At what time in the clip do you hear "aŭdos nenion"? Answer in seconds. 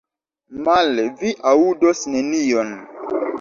1.51-2.73